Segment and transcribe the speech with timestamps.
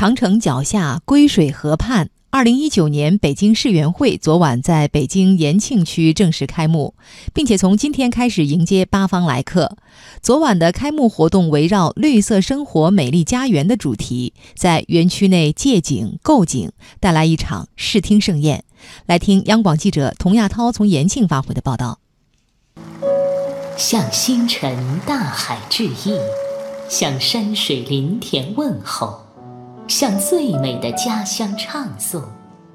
[0.00, 2.08] 长城脚下，归水河畔。
[2.30, 6.94] 二零一九年北京世园会昨晚在北京延庆区正式开幕，
[7.34, 9.76] 并且从今天开始迎接八方来客。
[10.22, 18.64] 昨晚的开幕活动围绕“绿色生活，美丽家园”的主题，在园区内借景构景，带来一场视听盛宴。
[19.04, 21.98] 来听央广记者童亚涛从延庆发回的报道：
[23.76, 26.18] 向星辰大海致意，
[26.88, 29.26] 向山水林田问候。
[29.90, 32.22] 向最美的家乡唱颂。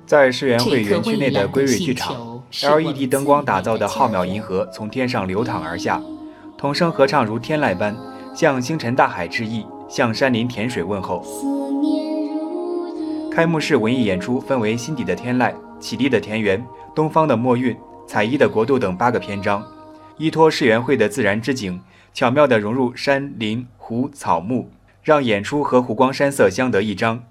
[0.05, 6.02] 在世园会园区内的归瑞剧场，LED 灯光打造的浩渺银河从天上流淌而下，
[6.57, 7.95] 童声合唱如天籁般，
[8.35, 11.26] 向星辰大海致意，向山林甜水问候。
[13.32, 19.66] 开幕式文艺演出分为心底的天籁、绮丽的田园、东方的墨韵、彩衣的国度等八个篇章，
[20.18, 21.79] 依托世园会的自然之景，
[22.13, 24.70] 巧妙地融入山林湖草木。
[25.05, 27.26] 让演出和湖光山色相得益彰。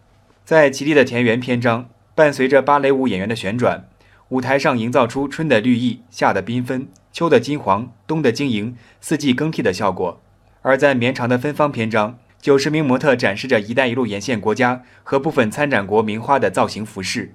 [0.45, 3.89] 在绮丽的田园篇章，伴随着芭蕾舞演员的旋转，
[4.29, 10.23] 舞台上营造出春的绿意、夏的缤纷、秋的金黄、冬的晶莹、四季更替的效果。
[10.63, 17.35] 而在绵长的芬芳篇章，九十名模特展示着“一带一路”沿线国家和部分参展国名花的造型服饰。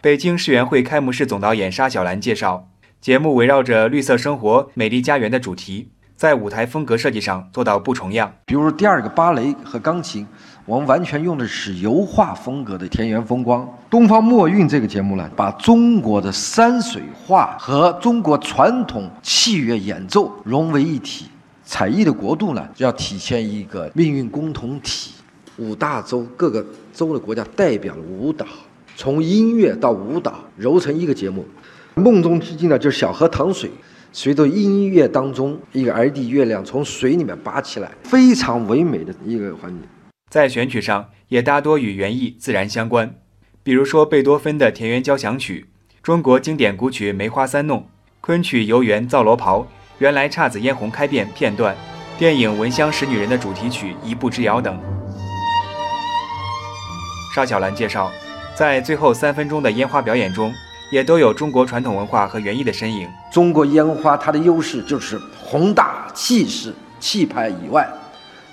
[0.00, 2.68] 北京世园会开幕式总导演沙小兰介绍，
[3.00, 5.92] 节目围绕着“绿色生活，美丽家园”的主题。
[6.16, 10.26] 在舞台风格设计上做到不重样，比如第二个芭蕾和钢琴，
[10.64, 13.62] 我们完全用的是油画风格的田园风光。
[13.90, 21.26] 《东方墨韵》这个节目呢，把中国的山水画和中国传统器乐演奏融为一体。
[21.66, 25.12] 彩艺的国度呢，要体现一个命运共同体。
[25.58, 28.46] 五大洲各个洲的国家代表了舞蹈，
[28.96, 31.44] 从音乐到舞蹈揉成一个节目。
[31.96, 33.70] 梦中之境呢，就是小河淌水。
[34.18, 39.82] 随着音乐当中一个 LED 月亮从水里面拔起来，非常唯美的一个环境。
[40.30, 43.14] 在选曲上也大多与园艺自然相关，
[43.62, 45.66] 比如说贝多芬的田园交响曲、
[46.02, 47.80] 中国经典古曲《梅花三弄》、
[48.22, 49.60] 昆曲《游园造罗袍》、
[49.98, 51.76] 原来姹紫嫣红开遍片段、
[52.16, 54.80] 电影《闻香识女人》的主题曲《一步之遥》等。
[57.34, 58.10] 沙小兰介绍，
[58.54, 60.54] 在最后三分钟的烟花表演中。
[60.90, 63.08] 也都有中国传统文化和园艺的身影。
[63.32, 67.88] 中国烟花它的优势就是宏大气势、气派以外，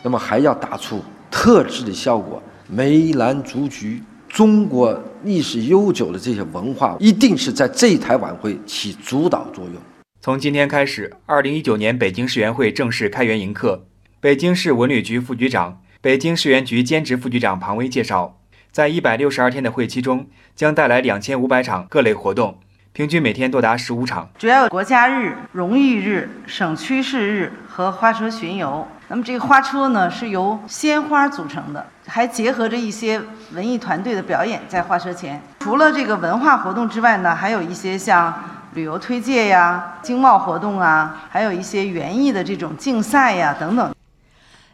[0.02, 2.42] 那么还要打出特质的效果。
[2.68, 9.76] 梅兰竹菊，中国历史悠久的这些文化，一定是在这一台晚会起主导作用。
[10.22, 13.86] 从今天开始，二零一九年北京世园会正式开园迎客。
[14.20, 18.40] 北京市文旅局副局长、北京世园局兼职副局长庞威介绍。
[18.74, 20.26] 在一百六十二天的会期中，
[20.56, 22.58] 将带来两千五百场各类活动，
[22.92, 24.28] 平均每天多达十五场。
[24.36, 28.88] 主要有国家日、荣誉日、省区市日和花车巡游。
[29.10, 35.40] 那么这个花车呢，是由鲜花组成的，还结合着一些文艺团队的表演在花车前。
[35.60, 38.34] 除了这个文化活动之外呢，还有一些像
[38.74, 43.94] 旅游推介呀、经贸活动啊，还有一些园艺的这种竞赛呀等等。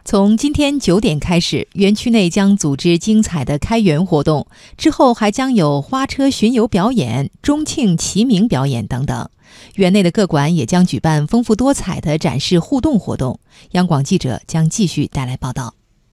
[0.09, 9.29] 从今天九点开始，园区内将组织精彩的开园活动，之后还将有花车巡游表演、中庆齐鸣表演等等。
[9.75, 13.39] 园内的各馆也将举办丰富多彩的展示互动活动。
[13.73, 15.75] 央广记者将继续带来报道。